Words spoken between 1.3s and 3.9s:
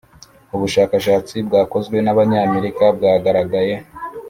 bwakozwe, nabanyamerika bwagaragaye